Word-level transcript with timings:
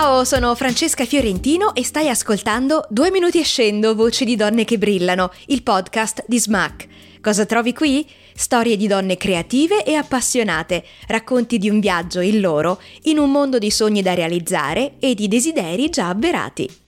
Ciao, 0.00 0.22
sono 0.22 0.54
Francesca 0.54 1.04
Fiorentino 1.04 1.74
e 1.74 1.82
stai 1.82 2.08
ascoltando 2.08 2.86
Due 2.88 3.10
minuti 3.10 3.40
e 3.40 3.42
scendo, 3.42 3.96
voci 3.96 4.24
di 4.24 4.36
donne 4.36 4.64
che 4.64 4.78
brillano, 4.78 5.32
il 5.46 5.64
podcast 5.64 6.22
di 6.28 6.38
Smack. 6.38 6.86
Cosa 7.20 7.44
trovi 7.46 7.74
qui? 7.74 8.08
Storie 8.32 8.76
di 8.76 8.86
donne 8.86 9.16
creative 9.16 9.84
e 9.84 9.94
appassionate, 9.94 10.84
racconti 11.08 11.58
di 11.58 11.68
un 11.68 11.80
viaggio, 11.80 12.20
il 12.20 12.38
loro, 12.38 12.80
in 13.02 13.18
un 13.18 13.32
mondo 13.32 13.58
di 13.58 13.72
sogni 13.72 14.00
da 14.00 14.14
realizzare 14.14 14.98
e 15.00 15.14
di 15.14 15.26
desideri 15.26 15.90
già 15.90 16.10
avverati. 16.10 16.86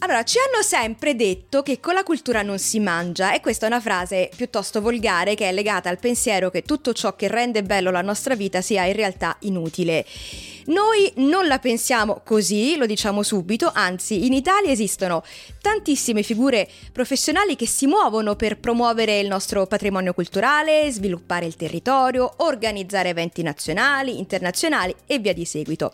Allora, 0.00 0.22
ci 0.22 0.36
hanno 0.38 0.62
sempre 0.62 1.16
detto 1.16 1.62
che 1.62 1.80
con 1.80 1.94
la 1.94 2.04
cultura 2.04 2.42
non 2.42 2.58
si 2.58 2.78
mangia 2.78 3.32
e 3.32 3.40
questa 3.40 3.64
è 3.64 3.68
una 3.70 3.80
frase 3.80 4.30
piuttosto 4.36 4.82
volgare 4.82 5.34
che 5.34 5.48
è 5.48 5.52
legata 5.52 5.88
al 5.88 5.98
pensiero 5.98 6.50
che 6.50 6.62
tutto 6.62 6.92
ciò 6.92 7.16
che 7.16 7.26
rende 7.26 7.64
bello 7.64 7.90
la 7.90 8.02
nostra 8.02 8.36
vita 8.36 8.60
sia 8.60 8.84
in 8.84 8.92
realtà 8.92 9.34
inutile. 9.40 10.04
Noi 10.68 11.10
non 11.16 11.46
la 11.46 11.58
pensiamo 11.58 12.20
così, 12.22 12.76
lo 12.76 12.84
diciamo 12.84 13.22
subito, 13.22 13.70
anzi 13.72 14.26
in 14.26 14.34
Italia 14.34 14.70
esistono 14.70 15.22
tantissime 15.62 16.22
figure 16.22 16.68
professionali 16.92 17.56
che 17.56 17.66
si 17.66 17.86
muovono 17.86 18.36
per 18.36 18.58
promuovere 18.58 19.18
il 19.18 19.28
nostro 19.28 19.64
patrimonio 19.64 20.12
culturale, 20.12 20.90
sviluppare 20.90 21.46
il 21.46 21.56
territorio, 21.56 22.30
organizzare 22.38 23.08
eventi 23.08 23.42
nazionali, 23.42 24.18
internazionali 24.18 24.94
e 25.06 25.18
via 25.18 25.32
di 25.32 25.46
seguito. 25.46 25.90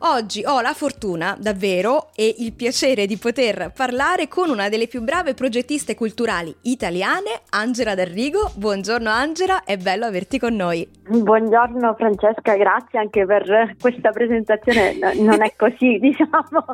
Oggi 0.00 0.42
ho 0.46 0.62
la 0.62 0.72
fortuna, 0.72 1.36
davvero, 1.38 2.08
e 2.14 2.36
il 2.38 2.54
piacere 2.54 3.04
di 3.04 3.18
poter 3.18 3.70
parlare 3.74 4.28
con 4.28 4.48
una 4.48 4.70
delle 4.70 4.86
più 4.86 5.02
brave 5.02 5.34
progettiste 5.34 5.94
culturali 5.94 6.54
italiane, 6.62 7.42
Angela 7.50 7.94
D'Arrigo. 7.94 8.50
Buongiorno 8.54 9.10
Angela, 9.10 9.64
è 9.64 9.76
bello 9.76 10.06
averti 10.06 10.38
con 10.38 10.54
noi. 10.54 10.88
Buongiorno 11.06 11.94
Francesca, 11.98 12.56
grazie 12.56 12.98
anche 12.98 13.26
per 13.26 13.74
questa 13.78 14.05
presentazione. 14.10 14.96
Non 15.16 15.42
è 15.42 15.52
così, 15.56 15.98
diciamo. 16.00 16.64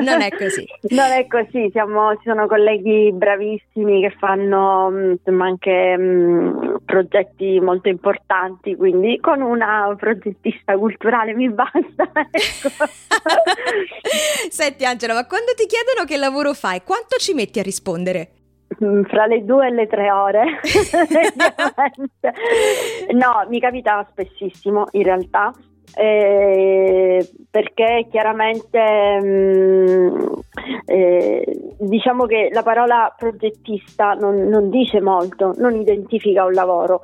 Non 0.00 0.20
è 0.20 0.30
così. 0.30 0.66
Non 0.88 1.10
è 1.10 1.26
così, 1.26 1.70
Siamo, 1.72 2.14
ci 2.16 2.22
sono 2.24 2.46
colleghi 2.46 3.12
bravissimi 3.12 4.00
che 4.00 4.10
fanno 4.18 4.90
mm, 4.90 5.10
insomma, 5.12 5.46
anche 5.46 5.96
mh, 5.96 6.82
progetti 6.84 7.60
molto 7.60 7.88
importanti, 7.88 8.76
quindi 8.76 9.18
con 9.20 9.40
una 9.40 9.94
progettista 9.96 10.76
culturale 10.76 11.34
mi 11.34 11.48
basta. 11.50 11.78
Ecco. 12.30 12.68
Senti 14.50 14.84
Angela, 14.84 15.14
ma 15.14 15.26
quando 15.26 15.52
ti 15.54 15.66
chiedono 15.66 16.04
che 16.06 16.16
lavoro 16.16 16.52
fai, 16.54 16.82
quanto 16.82 17.16
ci 17.18 17.34
metti 17.34 17.58
a 17.58 17.62
rispondere? 17.62 18.30
Mm, 18.82 19.02
fra 19.04 19.26
le 19.26 19.44
due 19.44 19.66
e 19.66 19.70
le 19.70 19.86
tre 19.88 20.10
ore. 20.10 20.60
no, 23.12 23.46
mi 23.48 23.60
capita 23.60 24.06
spessissimo 24.10 24.86
in 24.92 25.02
realtà. 25.02 25.52
Eh, 25.94 27.28
perché 27.50 28.06
chiaramente 28.10 29.20
mh, 29.20 29.26
mm, 29.26 30.32
eh, 30.86 31.74
diciamo 31.78 32.26
che 32.26 32.48
la 32.52 32.62
parola 32.62 33.12
progettista 33.16 34.12
non, 34.12 34.48
non 34.48 34.70
dice 34.70 35.00
molto, 35.00 35.54
non 35.58 35.74
identifica 35.74 36.44
un 36.44 36.52
lavoro. 36.52 37.02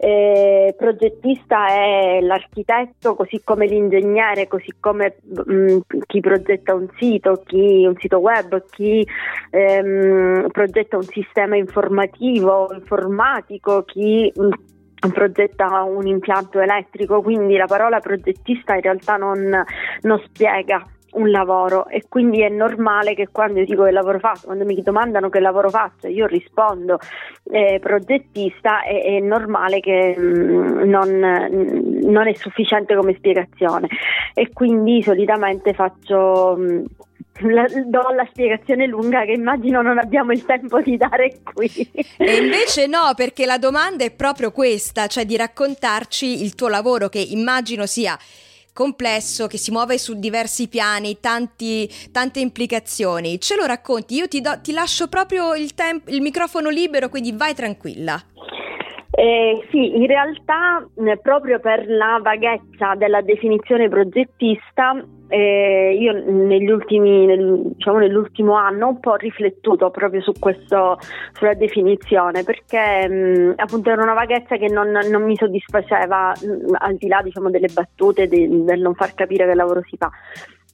Eh, 0.00 0.76
progettista 0.78 1.66
è 1.66 2.20
l'architetto, 2.20 3.16
così 3.16 3.40
come 3.42 3.66
l'ingegnere, 3.66 4.46
così 4.46 4.72
come 4.78 5.16
mh, 5.22 5.52
mm, 5.52 5.78
chi 6.06 6.20
progetta 6.20 6.72
un 6.72 6.86
sito, 6.96 7.42
chi 7.44 7.84
un 7.84 7.96
sito 7.98 8.18
web, 8.18 8.64
chi 8.70 9.04
ehm, 9.50 10.46
progetta 10.52 10.96
un 10.96 11.02
sistema 11.02 11.56
informativo, 11.56 12.72
informatico, 12.72 13.82
chi 13.82 14.32
mh, 14.32 14.44
mm, 14.44 14.50
progetta 15.12 15.82
un 15.82 16.06
impianto 16.06 16.60
elettrico, 16.60 17.22
quindi 17.22 17.56
la 17.56 17.66
parola 17.66 18.00
progettista 18.00 18.74
in 18.74 18.80
realtà 18.82 19.16
non, 19.16 19.64
non 20.02 20.22
spiega 20.24 20.84
un 21.12 21.30
lavoro 21.30 21.88
e 21.88 22.04
quindi 22.08 22.42
è 22.42 22.48
normale 22.48 23.14
che 23.14 23.28
quando 23.32 23.60
io 23.60 23.64
dico 23.64 23.84
che 23.84 23.90
lavoro 23.90 24.18
faccio, 24.18 24.46
quando 24.46 24.64
mi 24.64 24.80
domandano 24.82 25.30
che 25.30 25.40
lavoro 25.40 25.70
faccio, 25.70 26.06
io 26.06 26.26
rispondo 26.26 26.98
eh, 27.50 27.78
progettista, 27.80 28.82
è, 28.82 29.02
è, 29.02 29.20
normale 29.20 29.80
che 29.80 30.14
mh, 30.16 30.22
mm, 30.22 30.88
non, 30.88 31.08
non, 32.02 32.28
è 32.28 32.34
sufficiente 32.34 32.94
come 32.94 33.14
spiegazione. 33.14 33.88
E 34.34 34.50
quindi 34.52 35.02
solitamente 35.02 35.72
faccio... 35.72 36.56
Mh, 36.56 36.72
mm, 36.72 36.84
la, 37.40 37.66
do 37.86 38.08
la 38.14 38.26
spiegazione 38.30 38.86
lunga 38.86 39.24
che 39.24 39.32
immagino 39.32 39.82
non 39.82 39.98
abbiamo 39.98 40.32
il 40.32 40.44
tempo 40.44 40.80
di 40.80 40.96
dare 40.96 41.40
qui. 41.42 41.70
E 42.16 42.36
invece 42.36 42.86
no, 42.86 43.12
perché 43.16 43.46
la 43.46 43.58
domanda 43.58 44.04
è 44.04 44.10
proprio 44.10 44.50
questa, 44.50 45.06
cioè 45.06 45.24
di 45.24 45.36
raccontarci 45.36 46.42
il 46.42 46.54
tuo 46.54 46.68
lavoro 46.68 47.08
che 47.08 47.20
immagino 47.20 47.86
sia 47.86 48.16
complesso, 48.72 49.48
che 49.48 49.58
si 49.58 49.72
muove 49.72 49.98
su 49.98 50.18
diversi 50.20 50.68
piani, 50.68 51.18
tanti, 51.18 51.88
tante 52.12 52.38
implicazioni. 52.38 53.40
Ce 53.40 53.56
lo 53.56 53.66
racconti? 53.66 54.14
Io 54.14 54.28
ti, 54.28 54.40
do, 54.40 54.60
ti 54.62 54.72
lascio 54.72 55.08
proprio 55.08 55.54
il, 55.54 55.74
temp- 55.74 56.08
il 56.08 56.20
microfono 56.20 56.68
libero, 56.68 57.08
quindi 57.08 57.32
vai 57.32 57.54
tranquilla. 57.54 58.22
Eh, 59.10 59.66
sì, 59.72 59.96
in 59.96 60.06
realtà 60.06 60.86
eh, 60.94 61.18
proprio 61.18 61.58
per 61.58 61.88
la 61.88 62.20
vaghezza 62.22 62.94
della 62.94 63.20
definizione 63.20 63.88
progettista, 63.88 65.04
eh, 65.28 65.96
io 65.98 66.12
negli 66.12 66.70
ultimi, 66.70 67.26
nel, 67.26 67.72
diciamo, 67.76 67.98
nell'ultimo 67.98 68.54
anno 68.54 68.86
ho 68.86 68.90
un 68.90 69.00
po' 69.00 69.16
riflettuto 69.16 69.90
proprio 69.90 70.22
su 70.22 70.32
questo, 70.38 70.98
sulla 71.32 71.54
definizione, 71.54 72.42
perché 72.44 73.08
mh, 73.08 73.52
appunto 73.56 73.90
era 73.90 74.02
una 74.02 74.14
vaghezza 74.14 74.56
che 74.56 74.68
non, 74.68 74.88
non 74.88 75.22
mi 75.22 75.36
soddisfaceva, 75.36 76.30
mh, 76.30 76.76
al 76.78 76.96
di 76.96 77.08
là 77.08 77.20
diciamo, 77.22 77.50
delle 77.50 77.68
battute, 77.72 78.26
de, 78.26 78.48
del 78.48 78.80
non 78.80 78.94
far 78.94 79.14
capire 79.14 79.46
che 79.46 79.54
lavoro 79.54 79.82
si 79.86 79.96
fa. 79.96 80.10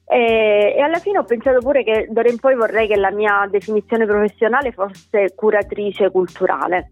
E, 0.07 0.75
e, 0.77 0.81
alla 0.81 0.99
fine 0.99 1.19
ho 1.19 1.25
pensato 1.25 1.59
pure 1.61 1.83
che 1.83 2.07
d'ora 2.11 2.29
in 2.29 2.39
poi 2.39 2.55
vorrei 2.55 2.87
che 2.87 2.97
la 2.97 3.11
mia 3.11 3.49
definizione 3.51 4.07
professionale 4.07 4.71
fosse 4.71 5.33
curatrice 5.35 6.11
culturale 6.11 6.91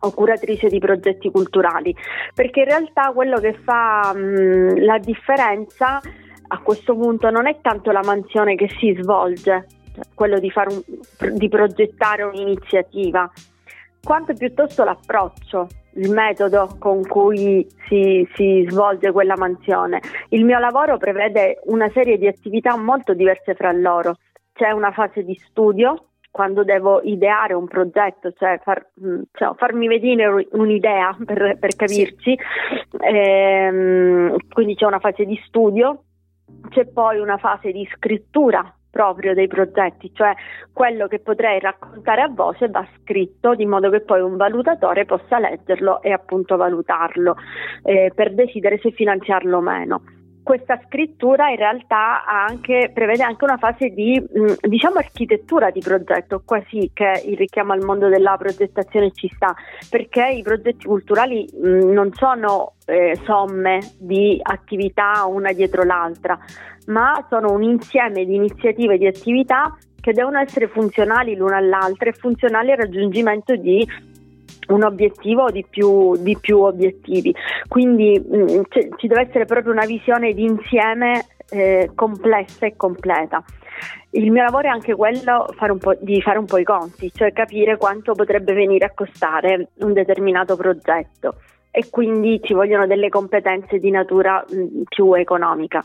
o 0.00 0.12
curatrice 0.12 0.68
di 0.68 0.78
progetti 0.78 1.30
culturali, 1.30 1.94
perché 2.34 2.60
in 2.60 2.66
realtà 2.66 3.12
quello 3.12 3.38
che 3.38 3.52
fa 3.52 4.12
mh, 4.14 4.84
la 4.84 4.98
differenza 4.98 6.00
a 6.48 6.58
questo 6.58 6.94
punto 6.94 7.30
non 7.30 7.46
è 7.46 7.58
tanto 7.60 7.90
la 7.90 8.02
mansione 8.04 8.54
che 8.54 8.68
si 8.78 8.96
svolge, 9.00 9.66
cioè 9.94 10.04
quello 10.14 10.38
di, 10.38 10.52
un, 10.54 11.36
di 11.36 11.48
progettare 11.48 12.22
un'iniziativa, 12.22 13.30
quanto 14.02 14.34
piuttosto 14.34 14.84
l'approccio, 14.84 15.66
il 15.94 16.10
metodo 16.10 16.76
con 16.78 17.02
cui 17.06 17.66
si, 17.88 18.26
si, 18.34 18.66
svolge 18.68 19.12
quella 19.12 19.36
mansione. 19.36 20.00
Il 20.28 20.44
mio 20.44 20.58
lavoro 20.58 20.96
prevede 20.98 21.60
una 21.64 21.90
serie 21.90 22.18
di 22.18 22.26
attività 22.26 22.76
molto 22.76 23.14
diverse 23.14 23.54
fra 23.54 23.72
loro. 23.72 24.16
C'è 24.52 24.70
una 24.70 24.92
fase 24.92 25.22
di 25.22 25.34
studio, 25.48 26.08
quando 26.36 26.64
devo 26.64 27.00
ideare 27.02 27.54
un 27.54 27.66
progetto, 27.66 28.30
cioè, 28.32 28.60
far, 28.62 28.90
mm, 29.02 29.22
cioè 29.32 29.54
farmi 29.56 29.88
vedere 29.88 30.46
un'idea 30.52 31.16
per, 31.24 31.56
per 31.58 31.74
capirci, 31.74 32.36
sì. 32.36 32.38
ehm, 33.00 34.36
quindi 34.52 34.74
c'è 34.74 34.84
una 34.84 34.98
fase 34.98 35.24
di 35.24 35.40
studio, 35.46 36.02
c'è 36.68 36.86
poi 36.86 37.18
una 37.18 37.38
fase 37.38 37.72
di 37.72 37.88
scrittura 37.94 38.72
proprio 38.96 39.34
dei 39.34 39.46
progetti, 39.46 40.10
cioè 40.14 40.32
quello 40.72 41.06
che 41.06 41.18
potrei 41.18 41.60
raccontare 41.60 42.22
a 42.22 42.28
voce 42.28 42.68
va 42.68 42.86
scritto 43.02 43.54
di 43.54 43.66
modo 43.66 43.90
che 43.90 44.00
poi 44.00 44.22
un 44.22 44.36
valutatore 44.36 45.04
possa 45.04 45.38
leggerlo 45.38 46.00
e 46.00 46.12
appunto 46.12 46.56
valutarlo 46.56 47.36
eh, 47.82 48.10
per 48.14 48.32
decidere 48.32 48.78
se 48.78 48.92
finanziarlo 48.92 49.58
o 49.58 49.60
meno. 49.60 50.00
Questa 50.46 50.80
scrittura 50.86 51.48
in 51.48 51.56
realtà 51.56 52.24
anche, 52.24 52.92
prevede 52.94 53.24
anche 53.24 53.42
una 53.42 53.56
fase 53.56 53.88
di 53.88 54.16
mh, 54.16 54.68
diciamo 54.68 54.98
architettura 54.98 55.70
di 55.70 55.80
progetto, 55.80 56.40
quasi 56.44 56.88
che 56.94 57.20
il 57.26 57.36
richiamo 57.36 57.72
al 57.72 57.84
mondo 57.84 58.06
della 58.08 58.36
progettazione 58.36 59.10
ci 59.10 59.28
sta, 59.34 59.52
perché 59.90 60.24
i 60.28 60.42
progetti 60.42 60.86
culturali 60.86 61.48
mh, 61.52 61.90
non 61.90 62.12
sono 62.12 62.74
eh, 62.86 63.18
somme 63.24 63.80
di 63.98 64.38
attività 64.40 65.26
una 65.26 65.50
dietro 65.50 65.82
l'altra, 65.82 66.38
ma 66.86 67.26
sono 67.28 67.50
un 67.50 67.64
insieme 67.64 68.24
di 68.24 68.36
iniziative 68.36 68.98
di 68.98 69.08
attività 69.08 69.76
che 70.00 70.12
devono 70.12 70.38
essere 70.38 70.68
funzionali 70.68 71.34
l'una 71.34 71.56
all'altra 71.56 72.08
e 72.08 72.12
funzionali 72.12 72.70
al 72.70 72.78
raggiungimento 72.78 73.56
di 73.56 73.84
un 74.68 74.82
obiettivo 74.84 75.44
o 75.44 75.50
di 75.50 75.64
più, 75.68 76.16
di 76.16 76.36
più 76.38 76.60
obiettivi. 76.60 77.34
Quindi 77.68 78.18
mh, 78.18 78.36
mm, 78.36 78.60
c- 78.68 78.88
ci 78.96 79.06
deve 79.06 79.22
essere 79.28 79.44
proprio 79.44 79.72
una 79.72 79.86
visione 79.86 80.32
di 80.32 80.44
insieme 80.44 81.26
eh, 81.50 81.90
complessa 81.94 82.66
e 82.66 82.76
completa. 82.76 83.42
Il 84.10 84.30
mio 84.30 84.42
lavoro 84.42 84.68
è 84.68 84.70
anche 84.70 84.94
quello 84.94 85.46
fare 85.54 85.76
di 86.00 86.20
fare 86.22 86.38
un 86.38 86.46
po' 86.46 86.58
i 86.58 86.64
conti, 86.64 87.10
cioè 87.12 87.32
capire 87.32 87.76
quanto 87.76 88.14
potrebbe 88.14 88.54
venire 88.54 88.86
a 88.86 88.92
costare 88.94 89.68
un 89.80 89.92
determinato 89.92 90.56
progetto 90.56 91.34
e 91.70 91.90
quindi 91.90 92.40
ci 92.42 92.54
vogliono 92.54 92.86
delle 92.86 93.10
competenze 93.10 93.78
di 93.78 93.90
natura 93.90 94.42
mh, 94.48 94.56
mm, 94.56 94.82
più 94.88 95.12
economica. 95.12 95.82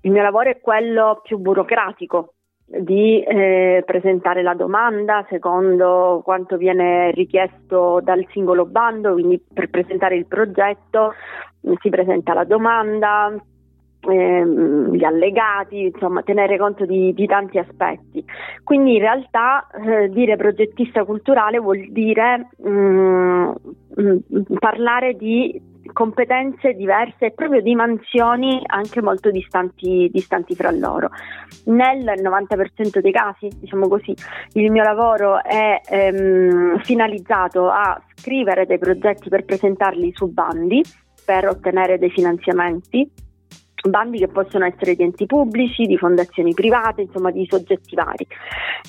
Il 0.00 0.10
mio 0.10 0.22
lavoro 0.22 0.50
è 0.50 0.60
quello 0.60 1.20
più 1.22 1.38
burocratico, 1.38 2.34
di 2.68 3.22
eh, 3.22 3.82
presentare 3.86 4.42
la 4.42 4.54
domanda 4.54 5.24
secondo 5.30 6.20
quanto 6.22 6.58
viene 6.58 7.10
richiesto 7.12 8.00
dal 8.02 8.26
singolo 8.30 8.66
bando, 8.66 9.14
quindi 9.14 9.40
per 9.52 9.70
presentare 9.70 10.16
il 10.16 10.26
progetto 10.26 11.14
si 11.80 11.88
presenta 11.88 12.34
la 12.34 12.44
domanda, 12.44 13.34
ehm, 14.00 14.92
gli 14.94 15.04
allegati, 15.04 15.84
insomma 15.84 16.22
tenere 16.22 16.58
conto 16.58 16.84
di, 16.84 17.12
di 17.14 17.26
tanti 17.26 17.58
aspetti. 17.58 18.24
Quindi 18.62 18.94
in 18.94 19.00
realtà 19.00 19.66
eh, 19.68 20.08
dire 20.10 20.36
progettista 20.36 21.04
culturale 21.04 21.58
vuol 21.58 21.88
dire 21.90 22.48
mh, 22.58 22.70
mm, 22.70 23.50
mh, 23.96 24.02
mm, 24.02 24.42
parlare 24.58 25.14
di 25.14 25.60
competenze 25.98 26.74
diverse 26.74 27.26
e 27.26 27.30
proprio 27.32 27.60
di 27.60 27.74
mansioni 27.74 28.62
anche 28.66 29.02
molto 29.02 29.32
distanti, 29.32 30.08
distanti 30.12 30.54
fra 30.54 30.70
loro. 30.70 31.10
Nel 31.64 32.04
90% 32.04 33.00
dei 33.00 33.10
casi, 33.10 33.48
diciamo 33.58 33.88
così, 33.88 34.14
il 34.52 34.70
mio 34.70 34.84
lavoro 34.84 35.42
è 35.42 35.80
ehm, 35.84 36.78
finalizzato 36.82 37.68
a 37.68 38.00
scrivere 38.14 38.64
dei 38.64 38.78
progetti 38.78 39.28
per 39.28 39.44
presentarli 39.44 40.12
su 40.14 40.32
bandi 40.32 40.84
per 41.24 41.48
ottenere 41.48 41.98
dei 41.98 42.10
finanziamenti 42.10 43.10
bandi 43.88 44.18
che 44.18 44.28
possono 44.28 44.66
essere 44.66 44.94
di 44.96 45.04
enti 45.04 45.24
pubblici, 45.24 45.86
di 45.86 45.96
fondazioni 45.96 46.52
private, 46.52 47.02
insomma 47.02 47.30
di 47.30 47.46
soggetti 47.48 47.94
vari. 47.94 48.26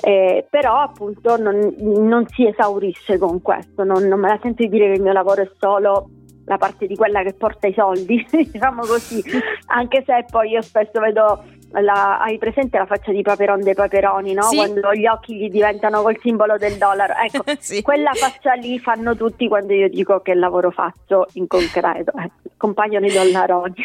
Eh, 0.02 0.46
però 0.50 0.78
appunto 0.80 1.38
non, 1.38 1.74
non, 1.80 2.28
si 2.28 2.46
esaurisce 2.46 3.18
con 3.18 3.42
questo, 3.42 3.84
non, 3.84 4.04
non, 4.08 4.20
me 4.20 4.30
la 4.30 4.40
sento 4.42 4.64
di 4.64 4.70
dire 4.70 4.88
che 4.88 4.94
il 4.94 5.02
mio 5.02 5.14
lavoro 5.14 5.44
è 5.44 5.50
solo 5.58 6.10
la 6.50 6.58
parte 6.58 6.88
di 6.88 6.96
quella 6.96 7.22
che 7.22 7.34
porta 7.34 7.68
i 7.68 7.74
soldi, 7.74 8.26
diciamo 8.30 8.82
così, 8.82 9.24
anche 9.68 10.04
se 10.04 10.26
poi 10.30 10.50
io 10.50 10.62
spesso 10.64 11.00
vedo 11.00 11.44
la, 11.74 12.18
hai 12.20 12.40
presente 12.40 12.80
la 12.80 12.88
faccia 12.88 13.12
di 13.12 13.22
Paperon 13.22 13.62
dei 13.62 13.76
Paperoni, 13.76 14.34
no? 14.34 14.42
Sì. 14.42 14.56
Quando 14.56 14.92
gli 14.94 15.06
occhi 15.06 15.36
gli 15.36 15.50
diventano 15.50 16.02
col 16.02 16.18
simbolo 16.20 16.58
del 16.58 16.78
dollaro. 16.78 17.14
Ecco, 17.14 17.44
sì. 17.62 17.84
quella 17.84 18.14
faccia 18.14 18.54
lì 18.54 18.80
fanno 18.80 19.16
tutti 19.16 19.48
quando 19.48 19.74
io 19.74 19.88
dico 19.90 20.22
che 20.22 20.34
lavoro 20.34 20.72
faccio 20.72 21.28
in 21.34 21.46
concreto. 21.46 22.14
Eh, 22.18 22.32
compaiono 22.58 23.06
i 23.06 23.12
dollaroni. 23.12 23.76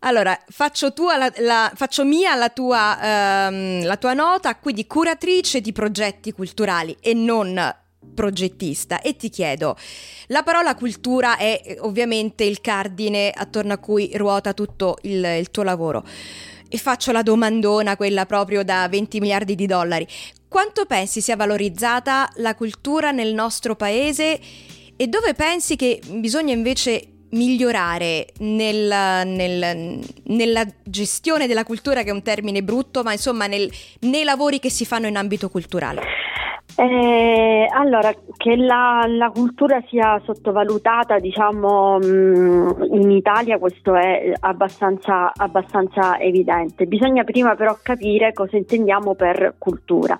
Allora, 0.00 0.36
faccio, 0.48 0.92
la, 1.16 1.32
la, 1.38 1.70
faccio 1.72 2.04
mia 2.04 2.34
la 2.34 2.48
tua, 2.48 2.98
ehm, 3.00 3.84
la 3.84 3.96
tua 3.96 4.14
nota, 4.14 4.56
quindi 4.56 4.88
curatrice 4.88 5.60
di 5.60 5.72
progetti 5.72 6.32
culturali 6.32 6.96
e 7.00 7.14
non 7.14 7.56
progettista 8.14 9.00
e 9.00 9.16
ti 9.16 9.28
chiedo, 9.28 9.76
la 10.28 10.42
parola 10.42 10.74
cultura 10.74 11.36
è 11.36 11.60
eh, 11.64 11.76
ovviamente 11.80 12.44
il 12.44 12.60
cardine 12.60 13.30
attorno 13.34 13.72
a 13.72 13.78
cui 13.78 14.10
ruota 14.14 14.52
tutto 14.52 14.98
il, 15.02 15.24
il 15.38 15.50
tuo 15.50 15.62
lavoro 15.62 16.04
e 16.68 16.76
faccio 16.76 17.12
la 17.12 17.22
domandona, 17.22 17.96
quella 17.96 18.26
proprio 18.26 18.62
da 18.62 18.86
20 18.88 19.20
miliardi 19.20 19.54
di 19.54 19.66
dollari. 19.66 20.06
Quanto 20.48 20.84
pensi 20.86 21.20
sia 21.20 21.36
valorizzata 21.36 22.30
la 22.36 22.54
cultura 22.54 23.10
nel 23.10 23.34
nostro 23.34 23.74
paese 23.74 24.38
e 24.96 25.06
dove 25.06 25.34
pensi 25.34 25.76
che 25.76 26.00
bisogna 26.10 26.52
invece 26.52 27.16
migliorare 27.30 28.28
nel, 28.38 29.26
nel, 29.26 30.00
nella 30.24 30.66
gestione 30.82 31.46
della 31.46 31.64
cultura, 31.64 32.02
che 32.02 32.08
è 32.08 32.12
un 32.12 32.22
termine 32.22 32.62
brutto, 32.62 33.02
ma 33.02 33.12
insomma 33.12 33.46
nel, 33.46 33.70
nei 34.00 34.24
lavori 34.24 34.58
che 34.58 34.70
si 34.70 34.84
fanno 34.84 35.06
in 35.06 35.16
ambito 35.16 35.48
culturale? 35.48 36.27
Eh, 36.76 37.66
allora, 37.72 38.12
che 38.36 38.56
la, 38.56 39.04
la, 39.08 39.30
cultura 39.30 39.82
sia 39.88 40.20
sottovalutata, 40.24 41.18
diciamo, 41.18 41.98
mm, 41.98 42.70
in 42.92 43.10
Italia 43.10 43.58
questo 43.58 43.94
è 43.94 44.32
abbastanza, 44.38 45.32
abbastanza 45.34 46.18
evidente. 46.20 46.86
Bisogna 46.86 47.24
prima 47.24 47.56
però 47.56 47.76
capire 47.82 48.32
cosa 48.32 48.56
intendiamo 48.56 49.14
per 49.14 49.54
cultura. 49.58 50.16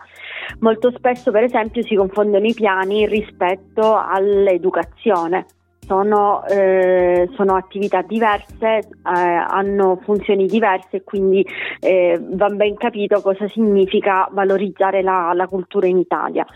Molto 0.60 0.90
spesso, 0.90 1.30
per 1.30 1.44
esempio, 1.44 1.82
si 1.82 1.94
confondono 1.94 2.46
i 2.46 2.54
piani 2.54 3.06
rispetto 3.06 3.96
all'educazione 3.96 5.46
sono, 5.88 6.44
eh, 6.44 7.28
sono 7.32 7.56
attività 7.56 8.02
diverse, 8.02 8.76
eh, 8.76 8.84
hanno 9.02 9.98
funzioni 10.04 10.46
diverse 10.46 10.98
e 10.98 11.02
quindi 11.02 11.44
eh, 11.80 12.20
va 12.20 12.48
ben 12.50 12.76
capito 12.76 13.22
cosa 13.22 13.48
significa 13.48 14.28
valorizzare 14.30 15.02
la, 15.02 15.32
la 15.34 15.46
cultura 15.46 15.86
in 15.86 15.96
Italia. 15.96 16.46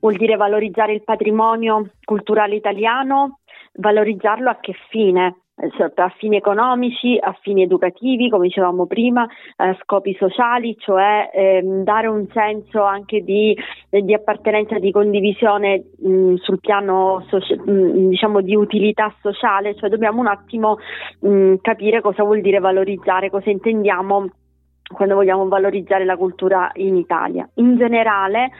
Vuol 0.00 0.16
dire 0.16 0.36
valorizzare 0.36 0.92
il 0.92 1.04
patrimonio 1.04 1.90
culturale 2.04 2.56
italiano, 2.56 3.38
valorizzarlo 3.74 4.50
a 4.50 4.58
che 4.60 4.74
fine? 4.90 5.36
A 5.54 6.08
fini 6.16 6.36
economici, 6.36 7.16
a 7.20 7.36
fini 7.40 7.62
educativi, 7.62 8.28
come 8.28 8.46
dicevamo 8.46 8.86
prima, 8.86 9.26
a 9.56 9.76
scopi 9.80 10.14
sociali, 10.18 10.76
cioè 10.78 11.30
ehm, 11.32 11.84
dare 11.84 12.06
un 12.08 12.26
senso 12.32 12.82
anche 12.82 13.20
di, 13.20 13.56
di 13.88 14.14
appartenenza, 14.14 14.78
di 14.78 14.90
condivisione 14.90 15.84
mh, 15.98 16.34
sul 16.36 16.58
piano 16.58 17.24
socia- 17.28 17.56
mh, 17.56 18.08
diciamo 18.08 18.40
di 18.40 18.56
utilità 18.56 19.14
sociale, 19.20 19.74
cioè 19.76 19.90
dobbiamo 19.90 20.20
un 20.20 20.26
attimo 20.26 20.78
mh, 21.20 21.56
capire 21.60 22.00
cosa 22.00 22.24
vuol 22.24 22.40
dire 22.40 22.58
valorizzare, 22.58 23.30
cosa 23.30 23.50
intendiamo 23.50 24.30
quando 24.92 25.14
vogliamo 25.14 25.48
valorizzare 25.48 26.04
la 26.04 26.16
cultura 26.16 26.70
in 26.74 26.96
Italia. 26.96 27.48
In 27.54 27.76
generale, 27.76 28.50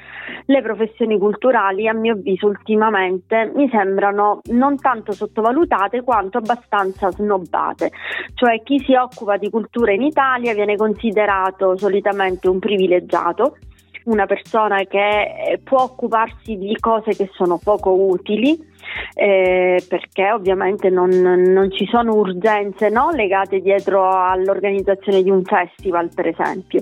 le 0.47 0.63
professioni 0.63 1.19
culturali, 1.19 1.89
a 1.89 1.95
mio 1.95 2.15
avviso, 2.15 2.47
ultimamente 2.47 3.53
mi 3.55 3.69
sembrano 3.71 4.41
non 4.51 4.77
tanto 4.79 5.13
sottovalutate 5.13 6.03
quanto 6.03 6.39
abbastanza 6.39 7.11
snobbate. 7.11 7.91
Cioè 8.35 8.63
chi 8.63 8.79
si 8.81 8.95
occupa 8.95 9.37
di 9.37 9.51
cultura 9.51 9.93
in 9.93 10.03
Italia 10.03 10.55
viene 10.55 10.77
considerato 10.77 11.77
solitamente 11.77 12.49
un 12.49 12.59
privilegiato 12.59 13.57
una 14.05 14.27
persona 14.27 14.83
che 14.85 15.61
può 15.63 15.83
occuparsi 15.83 16.57
di 16.57 16.77
cose 16.81 17.15
che 17.15 17.31
sono 17.35 17.61
poco 17.63 17.93
utili 17.93 18.59
eh, 19.15 19.85
perché 19.89 20.31
ovviamente 20.33 20.89
non, 20.89 21.09
non, 21.11 21.71
ci 21.71 21.87
sono 21.87 22.15
urgenze 22.15 22.89
no, 22.89 23.11
legate 23.11 23.61
dietro 23.61 24.09
all'organizzazione 24.11 25.23
di 25.23 25.31
un 25.31 25.43
festival, 25.45 26.11
per 26.15 26.29
esempio. 26.29 26.81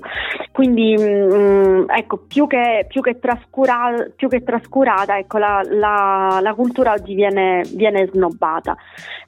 Quindi 0.51 0.95
mh, 0.97 1.35
mm, 1.35 1.83
ecco, 1.87 2.17
più 2.27 2.47
che, 2.47 2.85
più 2.87 3.01
che, 3.01 3.19
trascura, 3.19 3.93
più 4.15 4.27
che 4.27 4.43
trascurata, 4.43 5.17
ecco, 5.17 5.37
la, 5.37 5.61
la, 5.69 6.39
la, 6.41 6.53
cultura 6.53 6.93
oggi 6.93 7.13
viene, 7.13 7.63
viene 7.73 8.07
snobbata. 8.11 8.75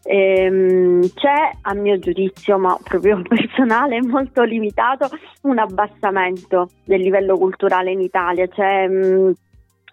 Ehm, 0.03 1.01
c'è, 1.13 1.51
a 1.61 1.73
mio 1.73 1.97
giudizio, 1.99 2.57
ma 2.57 2.77
proprio 2.83 3.21
personale, 3.27 4.01
molto 4.01 4.43
limitato, 4.43 5.09
un 5.41 5.59
abbassamento 5.59 6.69
del 6.83 7.01
livello 7.01 7.37
culturale 7.37 7.91
in 7.91 8.01
Italia. 8.01 8.47
C'è, 8.47 8.87
mh, 8.87 9.33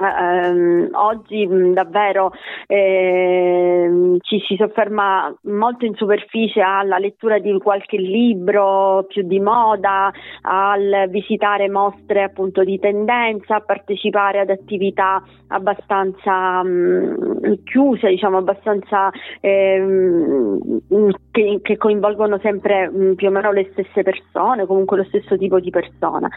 Um, 0.00 0.88
oggi 0.92 1.46
mh, 1.46 1.74
davvero 1.74 2.32
eh, 2.66 4.16
ci 4.22 4.40
si 4.48 4.56
sofferma 4.56 5.36
molto 5.42 5.84
in 5.84 5.94
superficie 5.94 6.62
alla 6.62 6.96
lettura 6.96 7.38
di 7.38 7.52
qualche 7.58 7.98
libro 7.98 9.04
più 9.06 9.26
di 9.26 9.38
moda, 9.40 10.10
al 10.40 11.06
visitare 11.10 11.68
mostre 11.68 12.22
appunto 12.22 12.64
di 12.64 12.78
tendenza, 12.78 13.56
a 13.56 13.60
partecipare 13.60 14.40
ad 14.40 14.48
attività 14.48 15.22
abbastanza 15.48 16.62
mh, 16.62 17.62
chiuse, 17.64 18.08
diciamo 18.08 18.38
abbastanza 18.38 19.10
eh, 19.40 19.78
che, 21.30 21.60
che, 21.62 21.76
coinvolgono 21.76 22.38
sempre 22.38 22.88
mh, 22.88 23.14
più 23.14 23.28
o 23.28 23.30
meno 23.30 23.52
le 23.52 23.68
stesse 23.72 24.02
persone, 24.02 24.66
comunque 24.66 24.98
lo 24.98 25.04
stesso 25.04 25.36
tipo 25.36 25.60
di 25.60 25.70
persona. 25.70 26.28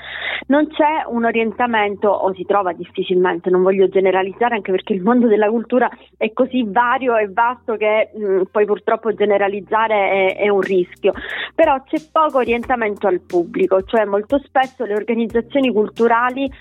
Non 0.48 0.68
c'è 0.68 1.06
un 1.08 1.26
orientamento 1.26 2.10
o 2.10 2.34
si 2.34 2.46
trova 2.46 2.74
difficilmente 2.74 3.50
non 3.50 3.64
voglio 3.64 3.88
generalizzare 3.88 4.56
anche 4.56 4.72
perché 4.72 4.94
il 4.94 5.02
mondo 5.02 5.28
della 5.28 5.50
cultura 5.50 5.90
è 6.18 6.32
così 6.34 6.64
vario 6.68 7.16
e 7.18 7.30
vasto 7.32 7.76
che 7.76 8.12
mh, 8.14 8.26
mm, 8.26 8.42
poi 8.52 8.66
purtroppo 8.66 9.14
generalizzare 9.14 10.36
è, 10.36 10.38
è 10.38 10.50
un 10.50 10.62
rischio, 10.62 11.14
però 11.56 11.82
c'è 11.84 11.98
poco 12.12 12.38
orientamento 12.38 13.08
al 13.08 13.22
pubblico, 13.22 13.84
cioè 13.84 14.06
molto 14.06 14.40
spesso 14.40 14.86
le 14.86 14.96
organizzazioni 14.96 15.72
culturali 15.72 16.52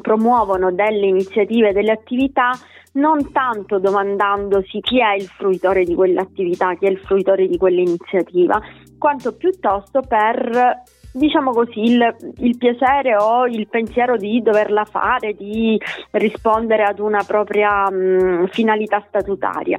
promuovono 0.00 0.72
delle 0.72 1.06
iniziative, 1.06 1.72
delle 1.72 1.92
attività 1.92 2.50
non 2.92 3.30
tanto 3.32 3.78
domandandosi 3.78 4.80
chi 4.80 5.00
è 5.00 5.14
il 5.14 5.26
fruitore 5.26 5.84
di 5.84 5.94
quell'attività, 5.94 6.74
chi 6.74 6.86
è 6.86 6.90
il 6.90 6.98
fruitore 6.98 7.46
di 7.46 7.56
quell'iniziativa, 7.56 8.60
quanto 8.98 9.36
piuttosto 9.36 10.00
per 10.00 10.82
diciamo 11.12 11.52
così, 11.52 11.80
il, 11.80 12.16
il, 12.38 12.56
piacere 12.56 13.16
o 13.16 13.46
il 13.46 13.68
pensiero 13.68 14.16
di 14.16 14.40
doverla 14.42 14.84
fare, 14.84 15.34
di 15.34 15.80
rispondere 16.12 16.84
ad 16.84 16.98
una 16.98 17.24
propria 17.26 17.90
mh, 17.90 18.48
finalità 18.48 19.04
statutaria. 19.08 19.78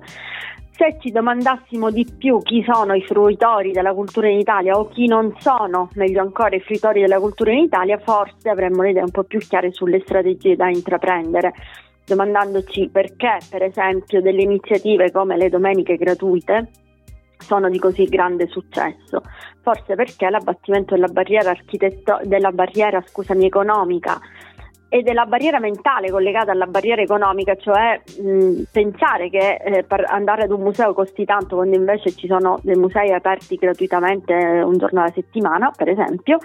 Se 0.81 0.97
ci 0.99 1.11
domandassimo 1.11 1.91
di 1.91 2.07
più 2.17 2.41
chi 2.41 2.65
sono 2.67 2.95
i 2.95 3.03
fruitori 3.03 3.71
della 3.71 3.93
cultura 3.93 4.29
in 4.29 4.39
Italia 4.39 4.79
o 4.79 4.87
chi 4.87 5.05
non 5.05 5.31
sono, 5.37 5.89
meglio 5.93 6.21
ancora, 6.21 6.55
i 6.55 6.59
fruitori 6.59 7.01
della 7.01 7.19
cultura 7.19 7.51
in 7.51 7.59
Italia, 7.59 7.99
forse 7.99 8.49
avremmo 8.49 8.81
le 8.81 8.89
idee 8.89 9.03
un 9.03 9.11
po' 9.11 9.21
più 9.21 9.37
chiare 9.37 9.71
sulle 9.71 10.01
strategie 10.03 10.55
da 10.55 10.69
intraprendere 10.69 11.53
domandandoci 12.03 12.89
perché, 12.91 13.37
per 13.47 13.61
esempio, 13.61 14.23
delle 14.23 14.41
iniziative 14.41 15.11
come 15.11 15.37
le 15.37 15.49
domeniche 15.49 15.97
gratuite 15.97 16.71
sono 17.37 17.69
di 17.69 17.77
così 17.77 18.05
grande 18.05 18.47
successo. 18.47 19.21
Forse 19.61 19.93
perché 19.93 20.31
l'abbattimento 20.31 20.95
della 20.95 21.09
barriera, 21.09 21.51
architetto- 21.51 22.21
della 22.23 22.51
barriera 22.51 23.03
scusami, 23.05 23.45
economica 23.45 24.19
e 24.93 25.03
della 25.03 25.25
barriera 25.25 25.57
mentale 25.59 26.11
collegata 26.11 26.51
alla 26.51 26.65
barriera 26.65 27.01
economica, 27.01 27.55
cioè 27.55 28.01
mh, 28.21 28.63
pensare 28.73 29.29
che 29.29 29.53
eh, 29.63 29.85
andare 30.07 30.43
ad 30.43 30.51
un 30.51 30.59
museo 30.59 30.93
costi 30.93 31.23
tanto 31.23 31.55
quando 31.55 31.77
invece 31.77 32.11
ci 32.11 32.27
sono 32.27 32.59
dei 32.61 32.75
musei 32.75 33.13
aperti 33.13 33.55
gratuitamente 33.55 34.33
un 34.33 34.77
giorno 34.77 34.99
alla 34.99 35.11
settimana, 35.11 35.71
per 35.73 35.87
esempio, 35.87 36.39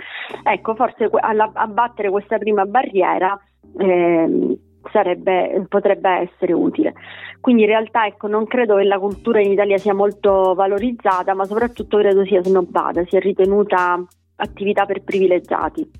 ecco, 0.45 0.77
forse 0.77 1.11
abbattere 1.55 2.09
questa 2.09 2.39
prima 2.39 2.65
barriera 2.67 3.37
eh, 3.79 4.59
sarebbe, 4.93 5.67
potrebbe 5.69 6.09
essere 6.31 6.53
utile. 6.53 6.95
Quindi 7.41 7.63
in 7.63 7.69
realtà 7.69 8.07
ecco, 8.07 8.29
non 8.29 8.47
credo 8.47 8.77
che 8.77 8.85
la 8.85 9.01
cultura 9.01 9.41
in 9.41 9.51
Italia 9.51 9.79
sia 9.79 9.93
molto 9.93 10.55
valorizzata, 10.55 11.35
ma 11.35 11.45
soprattutto 11.47 11.99
credo 11.99 12.25
sia 12.25 12.45
snobbata, 12.45 13.05
sia 13.07 13.19
ritenuta 13.19 14.01
attività 14.37 14.87
per 14.87 15.03
privilegiati, 15.03 15.91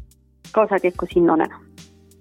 cosa 0.53 0.79
che 0.79 0.95
così 0.95 1.19
non 1.19 1.41
è. 1.41 1.66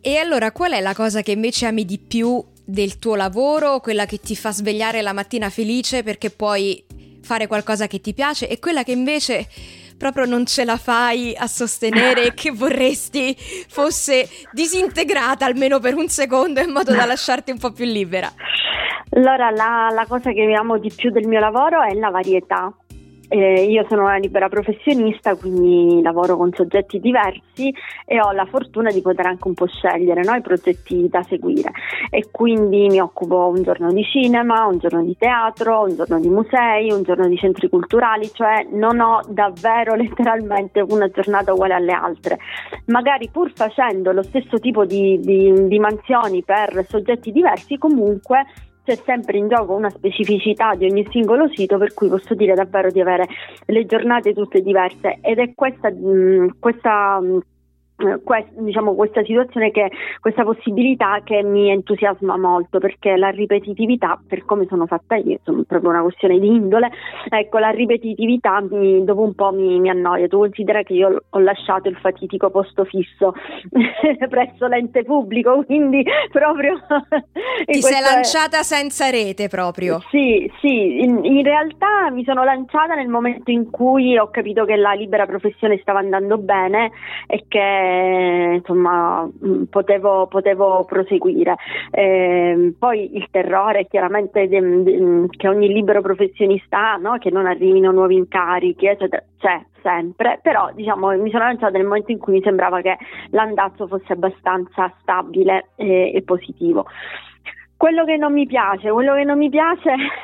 E 0.07 0.17
allora 0.17 0.51
qual 0.51 0.73
è 0.73 0.81
la 0.81 0.93
cosa 0.93 1.23
che 1.23 1.31
invece 1.31 1.65
ami 1.65 1.83
di 1.83 1.97
più 1.97 2.39
del 2.63 2.99
tuo 2.99 3.15
lavoro, 3.15 3.79
quella 3.79 4.05
che 4.05 4.19
ti 4.19 4.35
fa 4.35 4.51
svegliare 4.51 5.01
la 5.01 5.13
mattina 5.13 5.49
felice 5.49 6.03
perché 6.03 6.29
puoi 6.29 6.85
fare 7.23 7.47
qualcosa 7.47 7.87
che 7.87 7.99
ti 7.99 8.13
piace 8.13 8.47
e 8.47 8.59
quella 8.59 8.83
che 8.83 8.91
invece 8.91 9.47
proprio 9.97 10.25
non 10.25 10.45
ce 10.45 10.63
la 10.63 10.77
fai 10.77 11.35
a 11.35 11.47
sostenere 11.47 12.25
e 12.25 12.33
che 12.35 12.51
vorresti 12.51 13.35
fosse 13.67 14.29
disintegrata 14.51 15.43
almeno 15.43 15.79
per 15.79 15.95
un 15.95 16.07
secondo 16.07 16.59
in 16.61 16.69
modo 16.69 16.93
da 16.93 17.05
lasciarti 17.05 17.49
un 17.49 17.57
po' 17.57 17.71
più 17.71 17.85
libera? 17.85 18.31
Allora, 19.09 19.49
la, 19.49 19.89
la 19.91 20.05
cosa 20.07 20.31
che 20.33 20.43
amo 20.53 20.77
di 20.77 20.91
più 20.95 21.09
del 21.09 21.25
mio 21.25 21.39
lavoro 21.39 21.81
è 21.81 21.95
la 21.95 22.11
varietà. 22.11 22.71
Eh, 23.27 23.63
io 23.65 23.85
sono 23.89 24.03
una 24.03 24.17
libera 24.17 24.49
professionista, 24.49 25.35
quindi 25.35 26.01
lavoro 26.01 26.37
con 26.37 26.51
soggetti 26.53 26.99
diversi 26.99 27.73
e 28.05 28.19
ho 28.19 28.31
la 28.31 28.45
fortuna 28.45 28.91
di 28.91 29.01
poter 29.01 29.25
anche 29.25 29.47
un 29.47 29.53
po' 29.53 29.67
scegliere 29.67 30.21
no, 30.23 30.33
i 30.35 30.41
progetti 30.41 31.07
da 31.09 31.23
seguire 31.23 31.71
e 32.09 32.27
quindi 32.31 32.87
mi 32.87 32.99
occupo 32.99 33.47
un 33.47 33.63
giorno 33.63 33.91
di 33.91 34.03
cinema, 34.03 34.65
un 34.65 34.77
giorno 34.77 35.03
di 35.03 35.15
teatro, 35.17 35.81
un 35.81 35.95
giorno 35.95 36.19
di 36.19 36.29
musei, 36.29 36.91
un 36.91 37.03
giorno 37.03 37.27
di 37.27 37.37
centri 37.37 37.69
culturali, 37.69 38.29
cioè 38.31 38.67
non 38.71 38.99
ho 38.99 39.21
davvero 39.27 39.95
letteralmente 39.95 40.81
una 40.81 41.09
giornata 41.09 41.53
uguale 41.53 41.73
alle 41.73 41.93
altre. 41.93 42.37
Magari 42.85 43.29
pur 43.31 43.51
facendo 43.53 44.11
lo 44.11 44.23
stesso 44.23 44.59
tipo 44.59 44.85
di, 44.85 45.19
di, 45.19 45.67
di 45.67 45.79
mansioni 45.79 46.43
per 46.43 46.85
soggetti 46.87 47.31
diversi, 47.31 47.77
comunque 47.77 48.45
c'è 48.85 48.95
sempre 49.03 49.37
in 49.37 49.47
gioco 49.47 49.73
una 49.73 49.89
specificità 49.89 50.75
di 50.75 50.85
ogni 50.85 51.05
singolo 51.09 51.49
sito 51.49 51.77
per 51.77 51.93
cui 51.93 52.07
posso 52.07 52.35
dire 52.35 52.53
davvero 52.53 52.91
di 52.91 53.01
avere 53.01 53.27
le 53.65 53.85
giornate 53.85 54.33
tutte 54.33 54.61
diverse. 54.61 55.17
Ed 55.21 55.39
è 55.39 55.53
questa, 55.55 55.89
mh, 55.89 56.57
questa 56.59 57.19
mh, 57.19 57.39
diciamo, 58.57 58.93
questa 58.93 59.23
situazione 59.23 59.71
che 59.71 59.89
questa 60.19 60.43
possibilità 60.43 61.21
che 61.23 61.41
mi 61.43 61.69
entusiasma 61.69 62.37
molto 62.37 62.79
perché 62.79 63.15
la 63.15 63.29
ripetitività 63.29 64.19
per 64.27 64.43
come 64.43 64.65
sono 64.67 64.85
fatta 64.85 65.15
io 65.15 65.39
sono 65.43 65.63
proprio 65.65 65.91
una 65.91 66.01
questione 66.01 66.37
di 66.39 66.47
indole 66.47 66.91
ecco 67.29 67.57
la 67.57 67.69
ripetitività 67.69 68.61
mi, 68.69 69.03
dopo 69.05 69.21
un 69.21 69.33
po' 69.33 69.51
mi, 69.53 69.79
mi, 69.79 69.89
annoia. 69.89 70.27
Tu 70.27 70.37
considera 70.37 70.83
che 70.83 70.93
io 70.93 71.23
ho 71.29 71.39
lasciato 71.39 71.87
il 71.87 71.95
fatitico 71.95 72.49
posto 72.49 72.83
fisso 72.83 73.33
presso 74.29 74.67
l'ente 74.67 75.03
pubblico 75.03 75.63
quindi 75.63 76.03
proprio 76.31 76.77
ti 77.65 77.81
sei 77.81 78.01
lanciata 78.01 78.61
senza 78.63 79.09
rete 79.09 79.47
proprio. 79.47 80.01
Sì 80.09 80.51
sì 80.59 81.01
in, 81.01 81.23
in 81.23 81.43
realtà 81.43 82.09
mi 82.11 82.25
sono 82.25 82.43
lanciata 82.43 82.93
nel 82.95 83.07
momento 83.07 83.51
in 83.51 83.69
cui 83.69 84.17
ho 84.17 84.29
capito 84.29 84.65
che 84.65 84.75
la 84.75 84.91
libera 84.91 85.25
professione 85.25 85.79
stava 85.81 85.99
andando 85.99 86.37
bene 86.37 86.91
e 87.27 87.45
che 87.47 87.83
insomma 88.55 89.23
mm, 89.23 89.63
potevo, 89.63 90.27
potevo 90.27 90.85
proseguire. 90.85 91.55
Eh, 91.91 92.73
poi 92.77 93.15
il 93.15 93.27
terrore 93.31 93.87
chiaramente 93.87 94.47
de, 94.47 94.83
de, 94.83 95.25
che 95.29 95.47
ogni 95.47 95.67
libero 95.67 96.01
professionista 96.01 96.93
ha, 96.93 96.95
no? 96.97 97.17
che 97.17 97.29
non 97.29 97.45
arrivino 97.45 97.91
nuovi 97.91 98.15
incarichi, 98.15 98.87
eccetera, 98.87 99.23
c'è 99.37 99.61
sempre, 99.81 100.39
però 100.41 100.71
diciamo 100.73 101.09
mi 101.17 101.29
sono 101.29 101.43
lanciata 101.43 101.77
nel 101.77 101.85
momento 101.85 102.11
in 102.11 102.17
cui 102.17 102.33
mi 102.33 102.41
sembrava 102.41 102.81
che 102.81 102.97
l'andazzo 103.29 103.85
fosse 103.87 104.13
abbastanza 104.13 104.91
stabile 105.01 105.69
e, 105.75 106.11
e 106.13 106.21
positivo. 106.23 106.85
Quello 107.77 108.05
che 108.05 108.15
non 108.15 108.31
mi 108.31 108.47
piace, 108.47 108.89
quello 108.89 109.13
che 109.15 109.25
non 109.25 109.37
mi 109.37 109.49
piace 109.49 109.91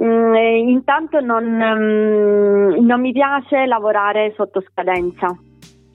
è 0.00 0.02
mm, 0.02 0.34
intanto 0.34 1.20
non, 1.20 1.44
mm, 1.44 2.84
non 2.84 3.00
mi 3.00 3.12
piace 3.12 3.66
lavorare 3.66 4.32
sotto 4.34 4.62
scadenza 4.62 5.28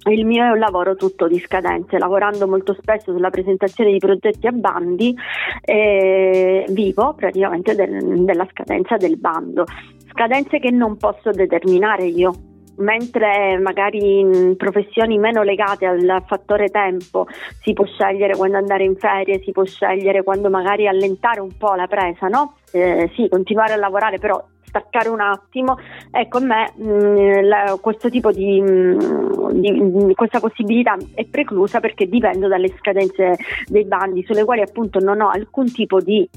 il 0.09 0.25
mio 0.25 0.45
è 0.45 0.49
un 0.49 0.59
lavoro 0.59 0.95
tutto 0.95 1.27
di 1.27 1.39
scadenze, 1.39 1.97
lavorando 1.97 2.47
molto 2.47 2.73
spesso 2.73 3.11
sulla 3.11 3.29
presentazione 3.29 3.91
di 3.91 3.99
progetti 3.99 4.47
a 4.47 4.51
bandi, 4.51 5.15
eh, 5.61 6.65
vivo 6.69 7.13
praticamente 7.15 7.75
del, 7.75 8.23
della 8.23 8.47
scadenza 8.51 8.97
del 8.97 9.17
bando, 9.17 9.65
scadenze 10.11 10.59
che 10.59 10.71
non 10.71 10.97
posso 10.97 11.31
determinare 11.31 12.05
io. 12.05 12.33
Mentre 12.79 13.57
magari 13.59 14.19
in 14.19 14.55
professioni 14.55 15.17
meno 15.17 15.43
legate 15.43 15.85
al 15.85 16.23
fattore 16.25 16.69
tempo 16.69 17.27
si 17.61 17.73
può 17.73 17.83
scegliere 17.83 18.37
quando 18.37 18.55
andare 18.55 18.85
in 18.85 18.95
ferie, 18.95 19.41
si 19.43 19.51
può 19.51 19.65
scegliere 19.65 20.23
quando 20.23 20.49
magari 20.49 20.87
allentare 20.87 21.41
un 21.41 21.57
po' 21.57 21.73
la 21.73 21.87
presa, 21.87 22.27
no? 22.27 22.53
Eh, 22.71 23.11
sì, 23.15 23.27
continuare 23.27 23.73
a 23.73 23.75
lavorare, 23.75 24.17
però 24.17 24.41
staccare 24.69 25.09
un 25.09 25.19
attimo, 25.19 25.77
ecco 26.11 26.37
a 26.37 26.41
me 26.41 26.71
mh, 26.75 26.83
mm, 26.83 27.41
la, 27.41 27.77
questo 27.81 28.09
tipo 28.09 28.31
di, 28.31 28.61
mh, 28.61 29.51
di, 29.53 29.71
mh, 29.71 30.13
questa 30.13 30.39
possibilità 30.39 30.95
è 31.15 31.25
preclusa 31.25 31.79
perché 31.79 32.07
dipendo 32.07 32.47
dalle 32.47 32.73
scadenze 32.77 33.35
dei 33.65 33.85
bandi 33.85 34.23
sulle 34.23 34.45
quali 34.45 34.61
appunto 34.61 34.99
non 34.99 35.19
ho 35.21 35.29
alcun 35.29 35.71
tipo 35.71 35.99
di 35.99 36.27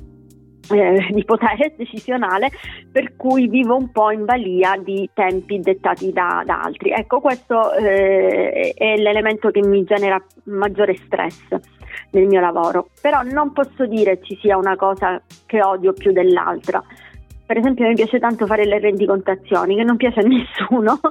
eh, 0.70 1.08
di 1.10 1.24
potere 1.24 1.74
decisionale 1.76 2.50
per 2.90 3.16
cui 3.16 3.48
vivo 3.48 3.76
un 3.76 3.90
po' 3.90 4.10
in 4.10 4.24
balia 4.24 4.76
di 4.82 5.08
tempi 5.12 5.60
dettati 5.60 6.12
da, 6.12 6.42
da 6.44 6.60
altri. 6.60 6.90
Ecco, 6.90 7.20
questo 7.20 7.72
eh, 7.74 8.72
è 8.76 8.96
l'elemento 8.96 9.50
che 9.50 9.60
mi 9.60 9.84
genera 9.84 10.22
maggiore 10.44 10.96
stress 10.96 11.46
nel 12.10 12.26
mio 12.26 12.40
lavoro, 12.40 12.88
però 13.00 13.22
non 13.22 13.52
posso 13.52 13.86
dire 13.86 14.20
ci 14.22 14.38
sia 14.40 14.56
una 14.56 14.76
cosa 14.76 15.20
che 15.46 15.62
odio 15.62 15.92
più 15.92 16.12
dell'altra 16.12 16.82
per 17.44 17.58
esempio 17.58 17.86
mi 17.86 17.94
piace 17.94 18.18
tanto 18.18 18.46
fare 18.46 18.64
le 18.64 18.78
rendicontazioni, 18.78 19.76
che 19.76 19.84
non 19.84 19.96
piace 19.96 20.20
a 20.20 20.22
nessuno. 20.22 21.00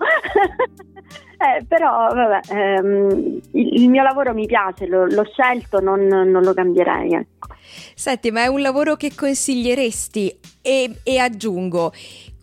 eh, 1.38 1.66
però 1.68 2.08
vabbè, 2.14 2.40
ehm, 2.50 3.40
il, 3.52 3.82
il, 3.82 3.90
mio 3.90 4.04
lavoro 4.04 4.34
mi 4.34 4.46
piace, 4.46 4.88
lo, 4.88 5.06
l'ho 5.06 5.26
scelto, 5.26 5.80
non, 5.80 6.06
non 6.06 6.42
lo 6.42 6.54
cambierei. 6.54 7.14
Ecco. 7.14 7.50
Senti, 7.96 8.32
ma 8.32 8.44
è 8.44 8.48
un 8.48 8.62
lavoro 8.62 8.96
che 8.96 9.14
consiglieresti? 9.16 10.40
E, 10.62 10.96
e 11.04 11.18
aggiungo, 11.18 11.92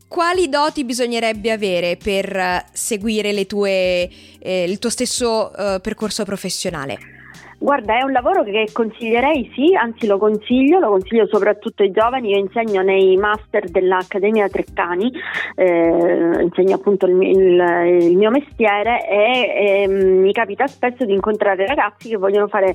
quali 0.09 0.49
doti 0.49 0.85
bisognerebbe 0.85 1.50
avere 1.50 1.97
per 1.97 2.64
seguire 2.73 3.47
tue, 3.47 4.09
eh, 4.38 4.64
il 4.64 4.78
tuo 4.78 4.90
stesso 4.90 5.54
eh, 5.54 5.80
percorso 5.80 6.25
professionale? 6.25 7.17
Guarda, 7.60 7.98
è 7.98 8.04
un 8.04 8.12
lavoro 8.12 8.44
che 8.44 8.68
consiglierei, 8.72 9.50
sì, 9.52 9.74
anzi 9.74 10.06
lo 10.06 10.16
consiglio, 10.16 10.78
lo 10.78 10.90
consiglio 10.90 11.26
soprattutto 11.26 11.82
ai 11.82 11.90
giovani. 11.90 12.30
Io 12.30 12.38
insegno 12.38 12.82
nei 12.82 13.16
master 13.16 13.68
dell'Accademia 13.68 14.48
Treccani, 14.48 15.12
eh, 15.56 16.40
insegno 16.40 16.76
appunto 16.76 17.06
il, 17.06 17.20
il, 17.20 18.08
il 18.10 18.16
mio 18.16 18.30
mestiere 18.30 19.08
e, 19.08 19.82
e, 19.82 19.88
mi 19.88 20.30
capita 20.32 20.68
spesso 20.68 21.04
di 21.04 21.12
incontrare 21.12 21.66
ragazzi 21.66 22.08
che 22.08 22.16
vogliono 22.16 22.46
fare 22.46 22.72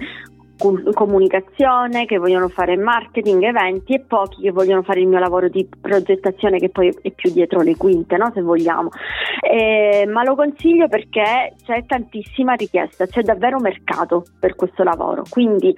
comunicazione, 0.57 2.05
che 2.05 2.17
vogliono 2.17 2.47
fare 2.47 2.77
marketing, 2.77 3.43
eventi 3.43 3.93
e 3.93 3.99
pochi 3.99 4.41
che 4.41 4.51
vogliono 4.51 4.83
fare 4.83 5.01
il 5.01 5.07
mio 5.07 5.19
lavoro 5.19 5.49
di 5.49 5.67
progettazione 5.79 6.59
che 6.59 6.69
poi 6.69 6.93
è 7.01 7.11
più 7.11 7.31
dietro 7.31 7.61
le 7.61 7.75
quinte, 7.75 8.17
no? 8.17 8.31
se 8.33 8.41
vogliamo. 8.41 8.89
Eh, 9.41 10.05
ma 10.07 10.23
lo 10.23 10.35
consiglio 10.35 10.87
perché 10.87 11.53
c'è 11.63 11.85
tantissima 11.85 12.53
richiesta, 12.53 13.05
c'è 13.05 13.21
davvero 13.21 13.59
mercato 13.59 14.25
per 14.39 14.55
questo 14.55 14.83
lavoro. 14.83 15.23
Quindi 15.29 15.73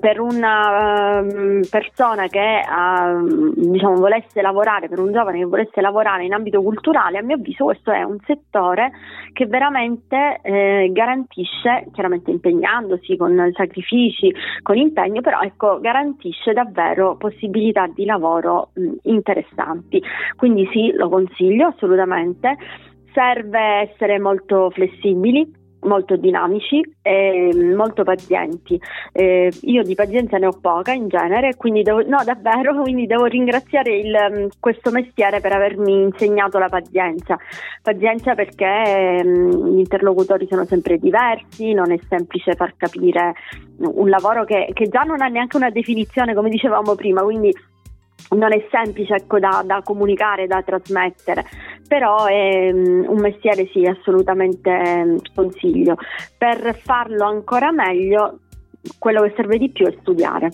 per 0.00 0.20
una 0.20 1.20
uh, 1.20 1.60
persona 1.68 2.26
che 2.26 2.60
uh, 2.64 3.52
diciamo, 3.54 3.96
volesse 3.96 4.40
lavorare, 4.40 4.88
per 4.88 4.98
un 4.98 5.12
giovane 5.12 5.38
che 5.38 5.44
volesse 5.44 5.80
lavorare 5.80 6.24
in 6.24 6.32
ambito 6.32 6.62
culturale, 6.62 7.18
a 7.18 7.22
mio 7.22 7.36
avviso 7.36 7.64
questo 7.64 7.92
è 7.92 8.02
un 8.02 8.18
settore 8.26 8.92
che 9.32 9.46
veramente 9.46 10.40
eh, 10.42 10.90
garantisce, 10.92 11.86
chiaramente 11.92 12.30
impegnandosi 12.30 13.16
con 13.16 13.50
sacrifici, 13.54 14.13
con 14.62 14.76
impegno, 14.76 15.20
però 15.20 15.40
ecco, 15.40 15.80
garantisce 15.80 16.52
davvero 16.52 17.16
possibilità 17.16 17.86
di 17.86 18.04
lavoro 18.04 18.70
mh, 18.74 18.92
interessanti. 19.02 20.02
Quindi 20.36 20.68
sì, 20.72 20.92
lo 20.92 21.08
consiglio 21.08 21.68
assolutamente. 21.68 22.56
Serve 23.12 23.88
essere 23.90 24.18
molto 24.18 24.70
flessibili, 24.70 25.48
molto 25.84 26.16
dinamici 26.16 26.80
e 27.02 27.50
molto 27.74 28.02
pazienti. 28.02 28.80
Eh, 29.12 29.52
io 29.62 29.82
di 29.82 29.94
pazienza 29.94 30.36
ne 30.38 30.46
ho 30.46 30.58
poca 30.60 30.92
in 30.92 31.08
genere, 31.08 31.56
quindi 31.56 31.82
devo, 31.82 32.02
no 32.06 32.22
davvero, 32.24 32.74
quindi 32.82 33.06
devo 33.06 33.24
ringraziare 33.24 33.96
il, 33.96 34.16
mm, 34.30 34.46
questo 34.60 34.90
mestiere 34.90 35.40
per 35.40 35.52
avermi 35.52 36.02
insegnato 36.02 36.58
la 36.58 36.68
pazienza. 36.68 37.38
Pazienza 37.82 38.34
perché 38.34 39.22
um, 39.24 39.74
gli 39.74 39.78
interlocutori 39.78 40.46
sono 40.48 40.64
sempre 40.64 40.98
diversi, 40.98 41.72
non 41.72 41.92
è 41.92 41.98
semplice 42.08 42.54
far 42.54 42.74
capire 42.76 43.34
un 43.78 44.08
lavoro 44.08 44.44
che, 44.44 44.70
che 44.72 44.88
già 44.88 45.02
non 45.02 45.20
ha 45.20 45.26
neanche 45.26 45.56
una 45.56 45.70
definizione, 45.70 46.34
come 46.34 46.48
dicevamo 46.48 46.94
prima, 46.94 47.22
quindi 47.22 47.52
non 48.30 48.52
è 48.52 48.66
semplice 48.70 49.14
ecco, 49.14 49.38
da, 49.38 49.62
da, 49.64 49.82
comunicare, 49.82 50.46
da 50.46 50.62
trasmettere, 50.62 51.44
però 51.86 52.26
è 52.26 52.70
um, 52.72 53.04
un 53.08 53.18
mestiere 53.20 53.68
sì, 53.72 53.84
assolutamente 53.84 54.70
um, 54.70 55.18
consiglio. 55.34 55.96
Per 56.36 56.78
farlo 56.82 57.24
ancora 57.24 57.70
meglio, 57.70 58.40
quello 58.98 59.22
che 59.22 59.32
serve 59.36 59.58
di 59.58 59.70
più 59.70 59.86
è 59.86 59.96
studiare. 60.00 60.50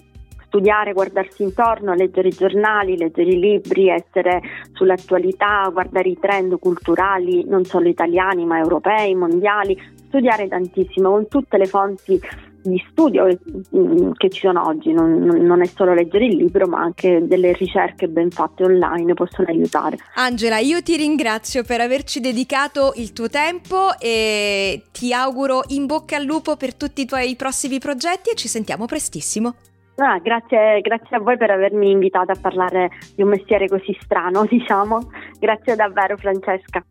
Studiare, 0.47 0.93
guardarsi 0.93 1.45
intorno, 1.45 1.95
leggere 1.95 2.29
i 2.29 2.33
giornali, 2.33 2.97
leggere 2.97 3.31
i 3.31 3.38
libri, 3.38 3.88
essere 3.88 4.40
sull'attualità, 4.73 5.69
guardare 5.73 6.09
i 6.09 6.19
trend 6.19 6.59
culturali, 6.59 7.45
non 7.47 7.64
solo 7.64 7.88
italiani 7.88 8.45
ma 8.45 8.59
europei, 8.59 9.14
mondiali, 9.14 9.81
studiare 10.09 10.49
tantissimo 10.49 11.11
con 11.11 11.29
tutte 11.29 11.57
le 11.57 11.67
fonti 11.67 12.21
di 12.62 12.83
studio 12.90 13.26
mm, 13.26 14.12
che 14.17 14.29
ci 14.31 14.40
sono 14.40 14.67
oggi, 14.67 14.93
non, 14.93 15.19
non, 15.19 15.62
è 15.62 15.67
solo 15.67 15.95
leggere 15.95 16.26
il 16.26 16.37
libro 16.37 16.67
ma 16.67 16.81
anche 16.81 17.26
delle 17.26 17.52
ricerche 17.52 18.09
ben 18.09 18.31
fatte 18.31 18.64
online 18.64 19.14
possono 19.14 19.49
aiutare. 19.49 19.97
Angela, 20.14 20.59
io 20.59 20.83
ti 20.83 20.97
ringrazio 20.97 21.64
per 21.64 21.81
averci 21.81 22.21
dedicato 22.21 22.93
il 22.97 23.12
tuo 23.12 23.29
tempo 23.29 23.99
e 23.99 24.85
ti 24.93 25.12
auguro 25.12 25.62
in 25.69 25.87
bocca 25.87 26.17
al 26.17 26.25
lupo 26.25 26.57
per 26.57 26.75
tutti 26.75 27.02
i 27.02 27.07
tuoi 27.07 27.37
prossimi 27.37 27.79
progetti 27.79 28.31
e 28.31 28.35
ci 28.35 28.49
sentiamo 28.49 28.87
prestissimo. 28.87 29.55
Ah, 29.97 30.19
grazie, 30.19 30.81
grazie 30.81 31.17
a 31.17 31.21
voi 31.21 31.37
per 31.37 31.50
avermi 31.50 31.90
invitato 31.90 32.33
a 32.33 32.38
parlare 32.40 32.90
di 33.14 33.23
un 33.23 33.29
mestiere 33.29 33.69
così 33.69 33.97
strano, 34.00 34.45
diciamo. 34.49 35.11
Grazie 35.38 35.76
davvero 35.76 36.17
Francesca. 36.17 36.83